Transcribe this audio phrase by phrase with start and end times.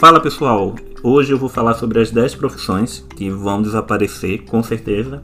[0.00, 5.20] Fala pessoal, hoje eu vou falar sobre as 10 profissões que vão desaparecer com certeza,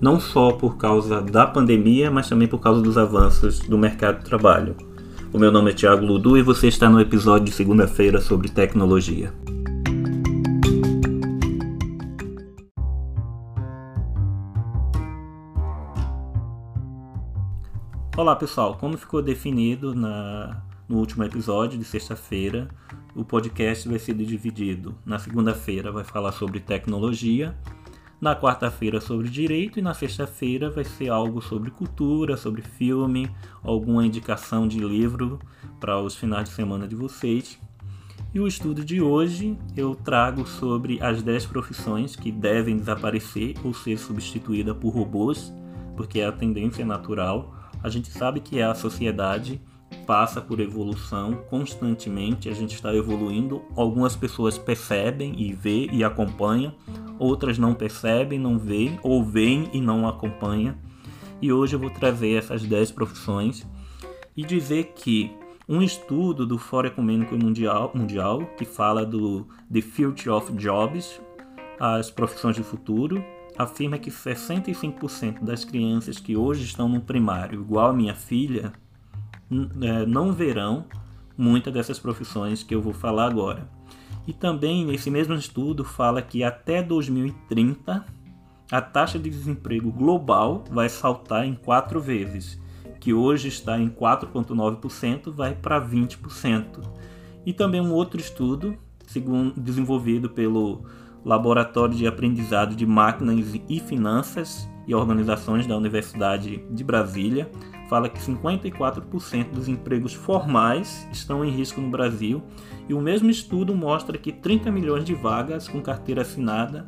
[0.00, 4.24] não só por causa da pandemia, mas também por causa dos avanços do mercado de
[4.24, 4.76] trabalho.
[5.32, 9.32] O meu nome é Thiago Ludu e você está no episódio de segunda-feira sobre tecnologia.
[18.16, 22.66] Olá pessoal, como ficou definido na, no último episódio de sexta-feira,
[23.16, 24.94] o podcast vai ser dividido.
[25.04, 27.56] Na segunda-feira vai falar sobre tecnologia,
[28.20, 33.30] na quarta-feira sobre direito e na sexta-feira vai ser algo sobre cultura, sobre filme,
[33.62, 35.38] alguma indicação de livro
[35.80, 37.58] para os finais de semana de vocês.
[38.34, 43.72] E o estudo de hoje eu trago sobre as 10 profissões que devem desaparecer ou
[43.72, 45.52] ser substituídas por robôs,
[45.96, 49.60] porque é a tendência natural a gente sabe que a sociedade
[50.06, 53.62] passa por evolução constantemente, a gente está evoluindo.
[53.74, 56.72] Algumas pessoas percebem e vê e acompanham,
[57.18, 60.76] outras não percebem, não veem ou veem e não acompanham.
[61.42, 63.66] E hoje eu vou trazer essas 10 profissões
[64.36, 65.30] e dizer que
[65.68, 71.20] um estudo do Fórum Ecumênico Mundial, Mundial que fala do The Future of Jobs,
[71.78, 73.22] as profissões do futuro,
[73.58, 78.72] afirma que 65% das crianças que hoje estão no primário, igual a minha filha,
[79.48, 80.84] não verão
[81.36, 83.68] muitas dessas profissões que eu vou falar agora.
[84.26, 88.04] E também nesse mesmo estudo fala que até 2030
[88.70, 92.60] a taxa de desemprego global vai saltar em quatro vezes,
[92.98, 96.82] que hoje está em 4,9%, vai para 20%.
[97.44, 100.84] E também um outro estudo, segundo desenvolvido pelo
[101.24, 107.50] Laboratório de Aprendizado de Máquinas e Finanças e Organizações da Universidade de Brasília,
[107.88, 112.42] fala que 54% dos empregos formais estão em risco no Brasil,
[112.88, 116.84] e o mesmo estudo mostra que 30 milhões de vagas com carteira assinada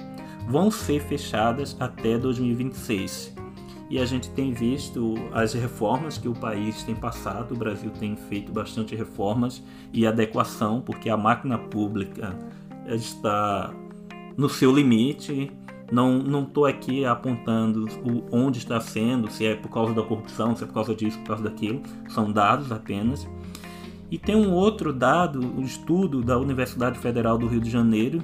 [0.49, 3.37] vão ser fechadas até 2026.
[3.91, 8.17] E a gente tem visto as reformas que o país tem passado, o Brasil tem
[8.17, 9.63] feito bastante reformas
[9.93, 12.37] e adequação, porque a máquina pública
[12.87, 13.73] está
[14.37, 15.51] no seu limite.
[15.91, 20.55] Não não estou aqui apontando o, onde está sendo, se é por causa da corrupção,
[20.55, 21.83] se é por causa disso, por causa daquilo.
[22.09, 23.29] São dados apenas.
[24.11, 28.23] E tem um outro dado, um estudo da Universidade Federal do Rio de Janeiro,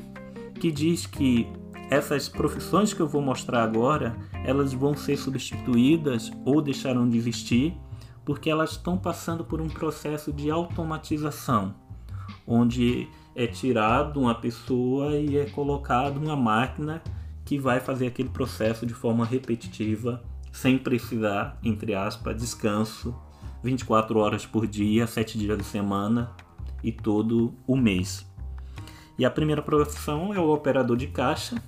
[0.58, 1.46] que diz que
[1.90, 7.76] essas profissões que eu vou mostrar agora, elas vão ser substituídas ou deixarão de existir
[8.24, 11.74] porque elas estão passando por um processo de automatização,
[12.46, 17.02] onde é tirado uma pessoa e é colocado uma máquina
[17.44, 20.22] que vai fazer aquele processo de forma repetitiva,
[20.52, 23.14] sem precisar, entre aspas, descanso,
[23.62, 26.30] 24 horas por dia, 7 dias de semana
[26.82, 28.26] e todo o mês.
[29.18, 31.62] E a primeira profissão é o operador de caixa,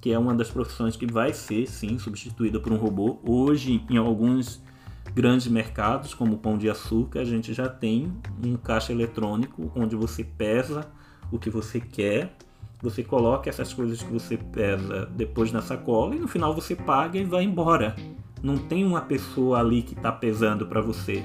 [0.00, 3.18] que é uma das profissões que vai ser, sim, substituída por um robô.
[3.22, 4.62] Hoje, em alguns
[5.14, 8.12] grandes mercados, como o Pão de Açúcar, a gente já tem
[8.44, 10.88] um caixa eletrônico onde você pesa
[11.32, 12.36] o que você quer,
[12.80, 17.18] você coloca essas coisas que você pesa depois na sacola e no final você paga
[17.18, 17.96] e vai embora.
[18.42, 21.24] Não tem uma pessoa ali que está pesando para você.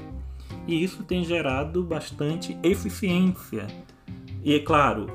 [0.66, 3.66] E isso tem gerado bastante eficiência.
[4.42, 5.06] E é claro,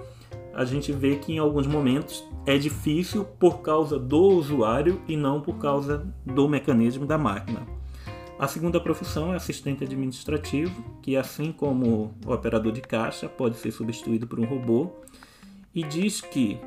[0.53, 5.41] a gente vê que em alguns momentos é difícil por causa do usuário e não
[5.41, 7.67] por causa do mecanismo da máquina.
[8.39, 13.71] A segunda profissão é assistente administrativo, que assim como o operador de caixa pode ser
[13.71, 14.93] substituído por um robô,
[15.73, 16.59] e diz que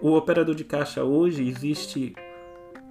[0.00, 2.14] o operador de caixa hoje existe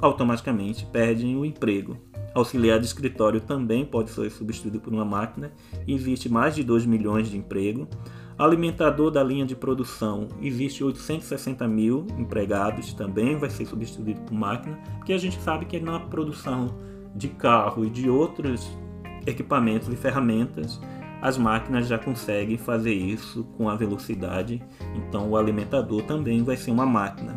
[0.00, 1.98] automaticamente perdem o emprego.
[2.34, 5.52] Auxiliar de escritório também pode ser substituído por uma máquina,
[5.86, 7.88] existe mais de 2 milhões de emprego.
[8.38, 14.78] Alimentador da linha de produção, existe 860 mil empregados, também vai ser substituído por máquina,
[14.96, 16.72] porque a gente sabe que na produção
[17.16, 18.70] de carro e de outros
[19.26, 20.80] equipamentos e ferramentas,
[21.20, 24.62] as máquinas já conseguem fazer isso com a velocidade,
[24.94, 27.34] então o alimentador também vai ser uma máquina.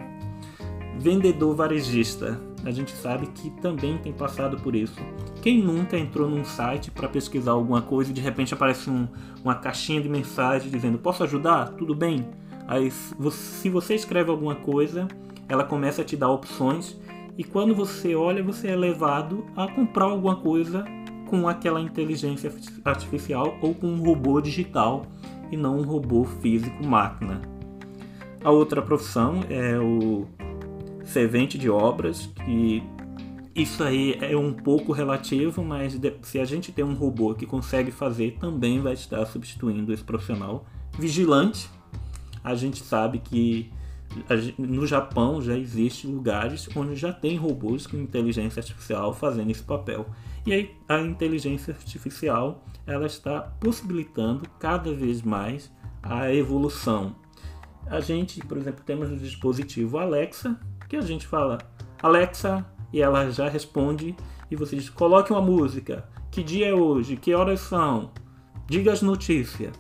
[1.00, 5.00] Vendedor varejista, a gente sabe que também tem passado por isso.
[5.42, 9.08] Quem nunca entrou num site para pesquisar alguma coisa e de repente aparece um,
[9.44, 11.70] uma caixinha de mensagem dizendo: Posso ajudar?
[11.70, 12.28] Tudo bem?
[12.68, 15.08] Aí, se você escreve alguma coisa,
[15.50, 16.98] ela começa a te dar opções
[17.38, 20.86] e quando você olha, você é levado a comprar alguma coisa
[21.28, 22.52] com aquela inteligência
[22.84, 25.06] artificial ou com um robô digital
[25.52, 27.42] e não um robô físico-máquina.
[28.44, 30.28] A outra profissão é o
[31.12, 32.82] servente de obras, que
[33.54, 37.92] isso aí é um pouco relativo, mas se a gente tem um robô que consegue
[37.92, 40.66] fazer, também vai estar substituindo esse profissional.
[40.98, 41.70] Vigilante,
[42.44, 43.72] a gente sabe que
[44.58, 50.06] no Japão já existem lugares onde já tem robôs com inteligência artificial fazendo esse papel.
[50.46, 55.72] E aí a inteligência artificial ela está possibilitando cada vez mais
[56.02, 57.16] a evolução.
[57.86, 60.60] A gente, por exemplo, temos o dispositivo Alexa,
[60.92, 61.58] que a gente fala
[62.04, 64.14] Alexa e ela já responde
[64.52, 68.12] e você diz coloque uma música, que dia é hoje, que horas são,
[68.68, 69.72] diga as notícias.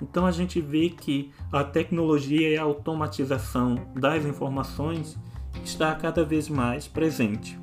[0.00, 5.18] Então a gente vê que a tecnologia e a automatização das informações
[5.62, 7.60] está cada vez mais presente.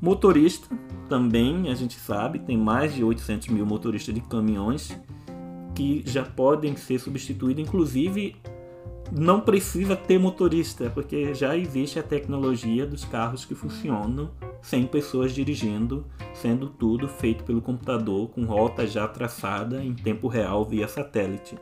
[0.00, 0.68] Motorista,
[1.08, 4.96] também a gente sabe, tem mais de 800 mil motoristas de caminhões
[5.74, 8.36] que já podem ser substituídos, inclusive
[9.12, 14.30] não precisa ter motorista, porque já existe a tecnologia dos carros que funcionam
[14.62, 20.64] sem pessoas dirigindo, sendo tudo feito pelo computador com rota já traçada em tempo real
[20.64, 21.56] via satélite.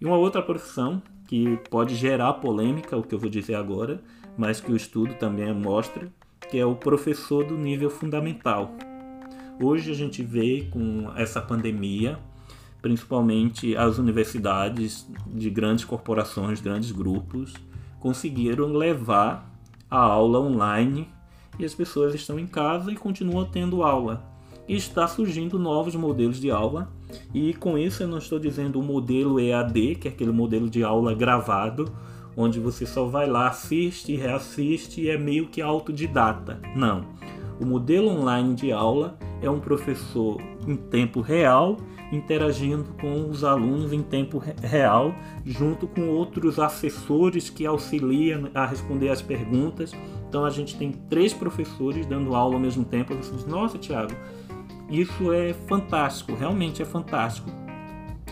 [0.00, 4.00] E uma outra profissão que pode gerar polêmica, o que eu vou dizer agora,
[4.36, 6.12] mas que o estudo também mostra,
[6.50, 8.74] que é o professor do nível fundamental.
[9.60, 12.18] Hoje a gente vê com essa pandemia,
[12.84, 17.54] principalmente as universidades de grandes corporações, grandes grupos,
[17.98, 19.50] conseguiram levar
[19.90, 21.08] a aula online
[21.58, 24.22] e as pessoas estão em casa e continuam tendo aula.
[24.68, 26.92] E está surgindo novos modelos de aula,
[27.32, 30.84] e com isso eu não estou dizendo o modelo EAD, que é aquele modelo de
[30.84, 31.90] aula gravado,
[32.36, 36.60] onde você só vai lá, assiste, reassiste e é meio que autodidata.
[36.76, 37.06] Não.
[37.58, 41.76] O modelo online de aula é um professor em tempo real
[42.12, 45.14] interagindo com os alunos em tempo real,
[45.44, 49.92] junto com outros assessores que auxiliam a responder as perguntas.
[50.28, 53.14] Então a gente tem três professores dando aula ao mesmo tempo.
[53.14, 54.14] Você diz, nossa, Tiago,
[54.90, 57.50] isso é fantástico, realmente é fantástico.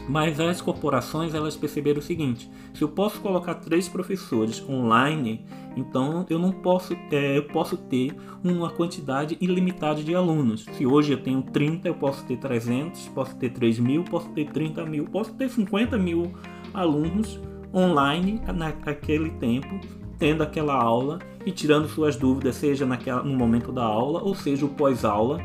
[0.09, 5.45] Mas as corporações elas perceberam o seguinte: se eu posso colocar três professores online,
[5.77, 10.67] então eu não posso, é, eu posso ter uma quantidade ilimitada de alunos.
[10.73, 14.51] Se hoje eu tenho 30, eu posso ter 300, posso ter 3 mil, posso ter
[14.51, 16.33] 30 mil, posso ter 50 mil
[16.75, 17.41] alunos
[17.75, 19.81] online naquele tempo,
[20.19, 24.67] tendo aquela aula e tirando suas dúvidas, seja naquela, no momento da aula ou seja
[24.67, 25.39] o pós-aula,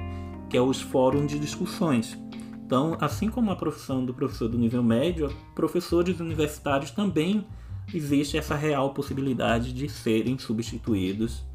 [0.49, 2.17] que é os fóruns de discussões.
[2.67, 7.47] Então, assim como a profissão do professor do nível médio, professores universitários também
[7.93, 11.45] existe essa real possibilidade de serem substituídos.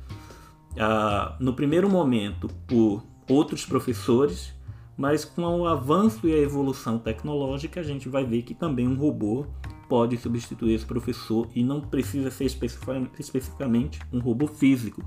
[0.79, 4.55] Ah, no primeiro momento por outros professores,
[4.97, 8.94] mas com o avanço e a evolução tecnológica a gente vai ver que também um
[8.94, 9.44] robô
[9.91, 15.05] pode substituir esse professor e não precisa ser especificamente um robô físico,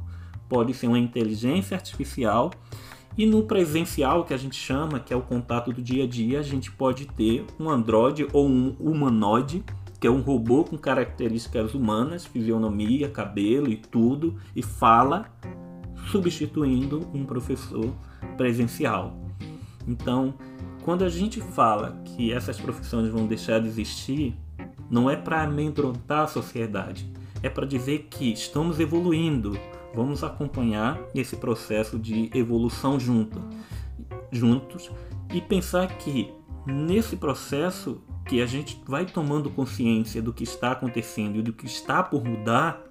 [0.47, 2.51] pode ser uma inteligência artificial
[3.17, 6.39] e no presencial, que a gente chama, que é o contato do dia a dia,
[6.39, 9.63] a gente pode ter um androide ou um humanoide,
[9.99, 15.31] que é um robô com características humanas, fisionomia, cabelo e tudo, e fala,
[16.11, 17.93] substituindo um professor
[18.35, 19.17] presencial.
[19.87, 20.33] Então,
[20.83, 24.35] quando a gente fala que essas profissões vão deixar de existir,
[24.89, 27.09] não é para amedrontar a sociedade,
[27.41, 29.57] é para dizer que estamos evoluindo,
[29.95, 33.41] Vamos acompanhar esse processo de evolução junto,
[34.31, 34.91] juntos
[35.33, 36.33] e pensar que
[36.65, 41.65] nesse processo que a gente vai tomando consciência do que está acontecendo e do que
[41.65, 42.83] está por mudar,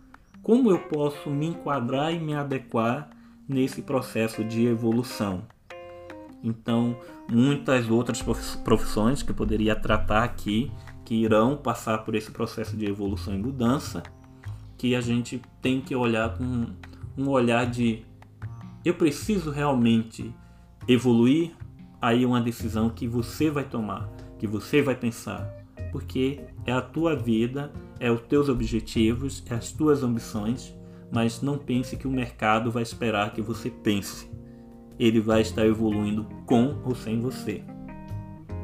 [0.42, 3.10] como eu posso me enquadrar e me adequar
[3.48, 5.42] nesse processo de evolução.
[6.42, 6.96] Então,
[7.28, 8.22] muitas outras
[8.62, 10.70] profissões que eu poderia tratar aqui
[11.04, 14.02] que irão passar por esse processo de evolução e mudança,
[14.78, 16.66] que a gente tem que olhar com
[17.16, 18.04] um olhar de
[18.84, 20.34] eu preciso realmente
[20.86, 21.52] evoluir,
[22.00, 25.48] aí é uma decisão que você vai tomar, que você vai pensar,
[25.90, 30.76] porque é a tua vida, é os teus objetivos, é as tuas ambições,
[31.10, 34.28] mas não pense que o mercado vai esperar que você pense.
[34.98, 37.62] Ele vai estar evoluindo com ou sem você.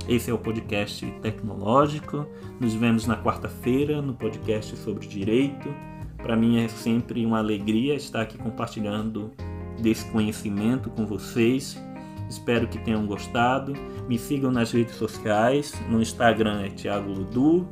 [0.09, 2.27] Esse é o podcast tecnológico.
[2.59, 5.69] Nos vemos na quarta-feira no podcast sobre direito.
[6.23, 9.31] Para mim é sempre uma alegria estar aqui compartilhando
[9.81, 11.83] desse conhecimento com vocês.
[12.29, 13.73] Espero que tenham gostado.
[14.09, 15.73] Me sigam nas redes sociais.
[15.89, 17.69] No Instagram é Thiago Ludu,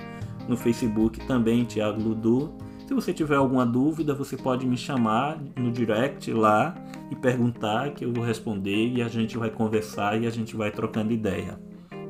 [0.49, 2.53] no Facebook também Thiago Ludu.
[2.87, 6.75] Se você tiver alguma dúvida, você pode me chamar no direct lá
[7.11, 10.71] e perguntar que eu vou responder e a gente vai conversar e a gente vai
[10.71, 11.61] trocando ideia.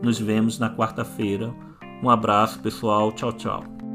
[0.01, 1.53] Nos vemos na quarta-feira.
[2.01, 3.11] Um abraço, pessoal.
[3.11, 3.88] Tchau, tchau.